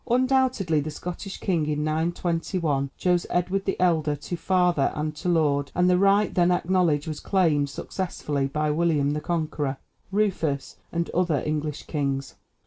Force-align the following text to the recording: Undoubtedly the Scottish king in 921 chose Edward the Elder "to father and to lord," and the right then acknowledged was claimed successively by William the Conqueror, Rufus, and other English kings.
Undoubtedly 0.09 0.79
the 0.79 0.89
Scottish 0.89 1.37
king 1.37 1.67
in 1.67 1.83
921 1.83 2.89
chose 2.97 3.27
Edward 3.29 3.65
the 3.65 3.79
Elder 3.79 4.15
"to 4.15 4.35
father 4.35 4.91
and 4.95 5.15
to 5.15 5.29
lord," 5.29 5.71
and 5.75 5.87
the 5.87 5.97
right 5.99 6.33
then 6.33 6.49
acknowledged 6.49 7.07
was 7.07 7.19
claimed 7.19 7.69
successively 7.69 8.47
by 8.47 8.71
William 8.71 9.11
the 9.11 9.21
Conqueror, 9.21 9.77
Rufus, 10.11 10.77
and 10.91 11.07
other 11.11 11.43
English 11.45 11.83
kings. 11.83 12.33